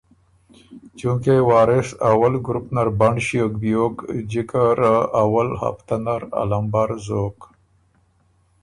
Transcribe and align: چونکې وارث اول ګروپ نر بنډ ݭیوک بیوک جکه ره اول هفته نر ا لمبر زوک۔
چونکې 0.99 1.35
وارث 1.49 1.87
اول 2.11 2.33
ګروپ 2.45 2.65
نر 2.75 2.89
بنډ 2.99 3.17
ݭیوک 3.25 3.53
بیوک 3.61 3.95
جکه 4.31 4.63
ره 4.79 4.93
اول 5.23 5.49
هفته 5.61 5.95
نر 6.05 6.21
ا 6.41 6.43
لمبر 6.49 6.89
زوک۔ 7.05 7.37